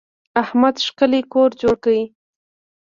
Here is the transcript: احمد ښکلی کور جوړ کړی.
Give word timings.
احمد 0.43 0.75
ښکلی 0.85 1.21
کور 1.33 1.49
جوړ 1.61 1.75
کړی. 1.83 2.03